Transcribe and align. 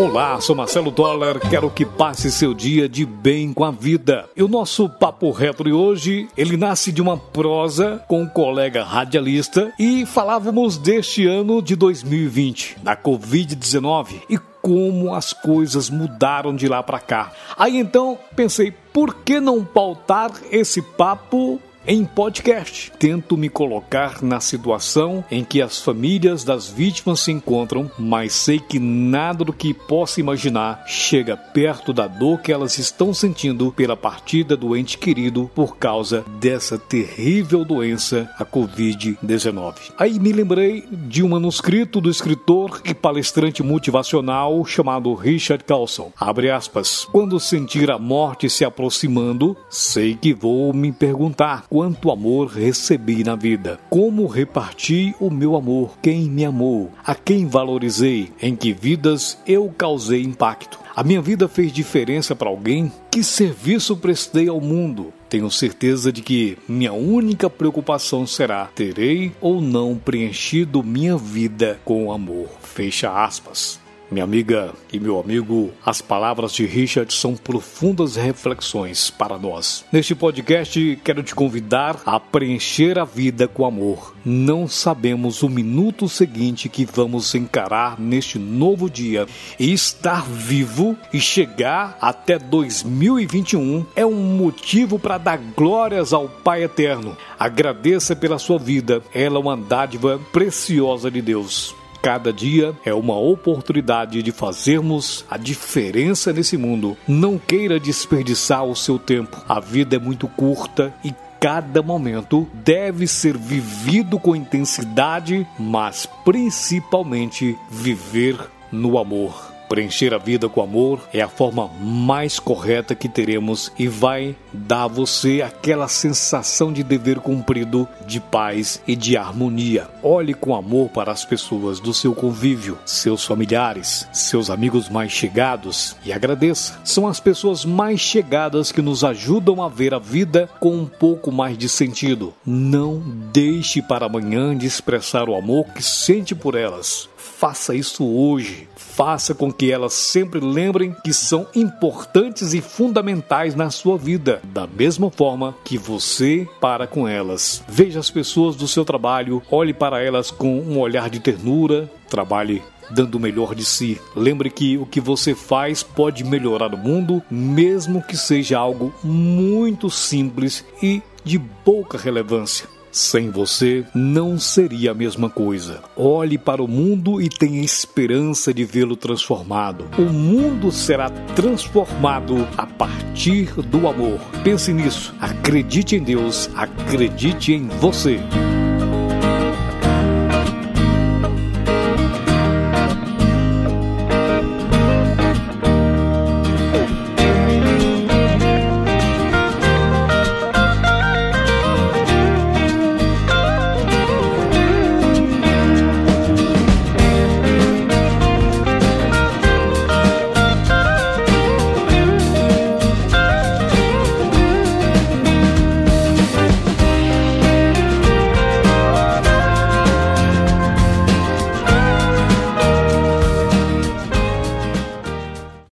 Olá, 0.00 0.40
sou 0.40 0.56
Marcelo 0.56 0.90
Dollar, 0.90 1.38
quero 1.38 1.68
que 1.68 1.84
passe 1.84 2.32
seu 2.32 2.54
dia 2.54 2.88
de 2.88 3.04
bem 3.04 3.52
com 3.52 3.66
a 3.66 3.70
vida. 3.70 4.30
E 4.34 4.42
o 4.42 4.48
nosso 4.48 4.88
papo 4.88 5.30
reto 5.30 5.62
de 5.62 5.74
hoje, 5.74 6.26
ele 6.38 6.56
nasce 6.56 6.90
de 6.90 7.02
uma 7.02 7.18
prosa 7.18 8.02
com 8.08 8.22
um 8.22 8.26
colega 8.26 8.82
radialista 8.82 9.70
e 9.78 10.06
falávamos 10.06 10.78
deste 10.78 11.26
ano 11.26 11.60
de 11.60 11.76
2020, 11.76 12.78
da 12.82 12.96
Covid-19 12.96 14.22
e 14.30 14.38
como 14.62 15.14
as 15.14 15.34
coisas 15.34 15.90
mudaram 15.90 16.56
de 16.56 16.66
lá 16.66 16.82
para 16.82 16.98
cá. 16.98 17.30
Aí 17.54 17.76
então 17.76 18.18
pensei, 18.34 18.72
por 18.94 19.16
que 19.16 19.38
não 19.38 19.62
pautar 19.62 20.32
esse 20.50 20.80
papo 20.80 21.60
em 21.92 22.04
podcast, 22.04 22.92
tento 23.00 23.36
me 23.36 23.48
colocar 23.48 24.22
na 24.22 24.38
situação 24.38 25.24
em 25.28 25.42
que 25.42 25.60
as 25.60 25.80
famílias 25.80 26.44
das 26.44 26.68
vítimas 26.68 27.18
se 27.18 27.32
encontram, 27.32 27.90
mas 27.98 28.32
sei 28.32 28.60
que 28.60 28.78
nada 28.78 29.44
do 29.44 29.52
que 29.52 29.74
possa 29.74 30.20
imaginar 30.20 30.84
chega 30.86 31.36
perto 31.36 31.92
da 31.92 32.06
dor 32.06 32.42
que 32.42 32.52
elas 32.52 32.78
estão 32.78 33.12
sentindo 33.12 33.72
pela 33.72 33.96
partida 33.96 34.56
do 34.56 34.76
ente 34.76 34.98
querido 34.98 35.50
por 35.52 35.78
causa 35.78 36.24
dessa 36.38 36.78
terrível 36.78 37.64
doença, 37.64 38.30
a 38.38 38.44
Covid-19. 38.44 39.74
Aí 39.98 40.20
me 40.20 40.30
lembrei 40.30 40.84
de 40.92 41.24
um 41.24 41.30
manuscrito 41.30 42.00
do 42.00 42.08
escritor 42.08 42.80
e 42.84 42.94
palestrante 42.94 43.64
motivacional 43.64 44.64
chamado 44.64 45.12
Richard 45.12 45.64
Carlson. 45.64 46.12
Abre 46.16 46.52
aspas. 46.52 47.04
Quando 47.10 47.40
sentir 47.40 47.90
a 47.90 47.98
morte 47.98 48.48
se 48.48 48.64
aproximando, 48.64 49.56
sei 49.68 50.14
que 50.14 50.32
vou 50.32 50.72
me 50.72 50.92
perguntar 50.92 51.66
quanto 51.80 52.10
amor 52.10 52.48
recebi 52.48 53.24
na 53.24 53.34
vida. 53.34 53.80
Como 53.88 54.26
reparti 54.26 55.14
o 55.18 55.30
meu 55.30 55.56
amor? 55.56 55.96
Quem 56.02 56.24
me 56.28 56.44
amou? 56.44 56.90
A 57.02 57.14
quem 57.14 57.46
valorizei? 57.46 58.30
Em 58.42 58.54
que 58.54 58.70
vidas 58.70 59.38
eu 59.46 59.72
causei 59.78 60.22
impacto? 60.22 60.78
A 60.94 61.02
minha 61.02 61.22
vida 61.22 61.48
fez 61.48 61.72
diferença 61.72 62.36
para 62.36 62.50
alguém? 62.50 62.92
Que 63.10 63.24
serviço 63.24 63.96
prestei 63.96 64.46
ao 64.46 64.60
mundo? 64.60 65.10
Tenho 65.30 65.50
certeza 65.50 66.12
de 66.12 66.20
que 66.20 66.58
minha 66.68 66.92
única 66.92 67.48
preocupação 67.48 68.26
será: 68.26 68.66
terei 68.66 69.32
ou 69.40 69.62
não 69.62 69.96
preenchido 69.96 70.82
minha 70.82 71.16
vida 71.16 71.80
com 71.82 72.12
amor? 72.12 72.50
Fecha 72.60 73.24
aspas. 73.24 73.79
Minha 74.10 74.24
amiga 74.24 74.72
e 74.92 74.98
meu 74.98 75.20
amigo, 75.20 75.70
as 75.86 76.00
palavras 76.00 76.52
de 76.52 76.66
Richard 76.66 77.14
são 77.14 77.36
profundas 77.36 78.16
reflexões 78.16 79.08
para 79.08 79.38
nós. 79.38 79.84
Neste 79.92 80.16
podcast, 80.16 80.98
quero 81.04 81.22
te 81.22 81.32
convidar 81.32 82.00
a 82.04 82.18
preencher 82.18 82.98
a 82.98 83.04
vida 83.04 83.46
com 83.46 83.64
amor. 83.64 84.12
Não 84.24 84.66
sabemos 84.66 85.44
o 85.44 85.48
minuto 85.48 86.08
seguinte 86.08 86.68
que 86.68 86.84
vamos 86.84 87.32
encarar 87.36 88.00
neste 88.00 88.36
novo 88.36 88.90
dia 88.90 89.28
e 89.60 89.72
estar 89.72 90.26
vivo 90.26 90.96
e 91.12 91.20
chegar 91.20 91.96
até 92.00 92.36
2021 92.36 93.86
é 93.94 94.04
um 94.04 94.36
motivo 94.36 94.98
para 94.98 95.18
dar 95.18 95.38
glórias 95.56 96.12
ao 96.12 96.28
Pai 96.28 96.64
Eterno. 96.64 97.16
Agradeça 97.38 98.16
pela 98.16 98.40
sua 98.40 98.58
vida, 98.58 99.02
ela 99.14 99.36
é 99.36 99.40
uma 99.40 99.56
dádiva 99.56 100.20
preciosa 100.32 101.08
de 101.08 101.22
Deus. 101.22 101.79
Cada 102.02 102.32
dia 102.32 102.74
é 102.84 102.94
uma 102.94 103.18
oportunidade 103.18 104.22
de 104.22 104.32
fazermos 104.32 105.24
a 105.30 105.36
diferença 105.36 106.32
nesse 106.32 106.56
mundo. 106.56 106.96
Não 107.06 107.38
queira 107.38 107.78
desperdiçar 107.78 108.64
o 108.64 108.74
seu 108.74 108.98
tempo. 108.98 109.36
A 109.46 109.60
vida 109.60 109.96
é 109.96 109.98
muito 109.98 110.26
curta 110.26 110.94
e 111.04 111.14
cada 111.38 111.82
momento 111.82 112.48
deve 112.52 113.06
ser 113.06 113.36
vivido 113.36 114.18
com 114.18 114.34
intensidade, 114.34 115.46
mas 115.58 116.06
principalmente 116.24 117.56
viver 117.70 118.38
no 118.72 118.98
amor. 118.98 119.49
Preencher 119.70 120.12
a 120.12 120.18
vida 120.18 120.48
com 120.48 120.60
amor 120.60 120.98
é 121.14 121.20
a 121.20 121.28
forma 121.28 121.68
mais 121.80 122.40
correta 122.40 122.92
que 122.92 123.08
teremos 123.08 123.70
e 123.78 123.86
vai 123.86 124.34
dar 124.52 124.82
a 124.82 124.88
você 124.88 125.42
aquela 125.42 125.86
sensação 125.86 126.72
de 126.72 126.82
dever 126.82 127.20
cumprido, 127.20 127.86
de 128.04 128.18
paz 128.18 128.82
e 128.84 128.96
de 128.96 129.16
harmonia. 129.16 129.88
Olhe 130.02 130.34
com 130.34 130.56
amor 130.56 130.88
para 130.88 131.12
as 131.12 131.24
pessoas 131.24 131.78
do 131.78 131.94
seu 131.94 132.12
convívio, 132.16 132.76
seus 132.84 133.24
familiares, 133.24 134.08
seus 134.12 134.50
amigos 134.50 134.88
mais 134.88 135.12
chegados 135.12 135.94
e 136.04 136.12
agradeça. 136.12 136.80
São 136.82 137.06
as 137.06 137.20
pessoas 137.20 137.64
mais 137.64 138.00
chegadas 138.00 138.72
que 138.72 138.82
nos 138.82 139.04
ajudam 139.04 139.62
a 139.62 139.68
ver 139.68 139.94
a 139.94 140.00
vida 140.00 140.50
com 140.58 140.74
um 140.74 140.86
pouco 140.86 141.30
mais 141.30 141.56
de 141.56 141.68
sentido. 141.68 142.34
Não 142.44 142.98
deixe 143.32 143.80
para 143.80 144.06
amanhã 144.06 144.58
de 144.58 144.66
expressar 144.66 145.28
o 145.28 145.36
amor 145.36 145.66
que 145.66 145.82
sente 145.82 146.34
por 146.34 146.56
elas. 146.56 147.08
Faça 147.16 147.74
isso 147.74 148.04
hoje. 148.04 148.68
Faça 148.76 149.34
com 149.34 149.50
que 149.50 149.59
elas 149.68 149.94
sempre 149.94 150.38
lembrem 150.38 150.94
que 151.02 151.12
são 151.12 151.48
importantes 151.56 152.54
e 152.54 152.60
fundamentais 152.60 153.56
na 153.56 153.68
sua 153.70 153.98
vida, 153.98 154.40
da 154.44 154.64
mesma 154.64 155.10
forma 155.10 155.56
que 155.64 155.76
você 155.76 156.46
para 156.60 156.86
com 156.86 157.08
elas. 157.08 157.64
Veja 157.68 157.98
as 157.98 158.10
pessoas 158.10 158.54
do 158.54 158.68
seu 158.68 158.84
trabalho, 158.84 159.42
olhe 159.50 159.74
para 159.74 160.00
elas 160.00 160.30
com 160.30 160.60
um 160.60 160.78
olhar 160.78 161.10
de 161.10 161.18
ternura, 161.18 161.90
trabalhe 162.08 162.62
dando 162.90 163.16
o 163.16 163.20
melhor 163.20 163.54
de 163.54 163.64
si. 163.64 164.00
Lembre 164.14 164.50
que 164.50 164.76
o 164.76 164.86
que 164.86 165.00
você 165.00 165.34
faz 165.34 165.82
pode 165.82 166.24
melhorar 166.24 166.74
o 166.74 166.78
mundo, 166.78 167.22
mesmo 167.30 168.02
que 168.02 168.16
seja 168.16 168.58
algo 168.58 168.94
muito 169.02 169.90
simples 169.90 170.64
e 170.82 171.02
de 171.24 171.38
pouca 171.38 171.98
relevância. 171.98 172.79
Sem 172.92 173.30
você, 173.30 173.84
não 173.94 174.38
seria 174.38 174.90
a 174.90 174.94
mesma 174.94 175.30
coisa. 175.30 175.82
Olhe 175.96 176.36
para 176.36 176.62
o 176.62 176.68
mundo 176.68 177.20
e 177.20 177.28
tenha 177.28 177.62
esperança 177.62 178.52
de 178.52 178.64
vê-lo 178.64 178.96
transformado. 178.96 179.86
O 179.98 180.12
mundo 180.12 180.72
será 180.72 181.08
transformado 181.08 182.48
a 182.56 182.66
partir 182.66 183.52
do 183.62 183.86
amor. 183.88 184.18
Pense 184.42 184.72
nisso. 184.72 185.14
Acredite 185.20 185.96
em 185.96 186.02
Deus, 186.02 186.50
acredite 186.54 187.52
em 187.52 187.68
você. 187.68 188.18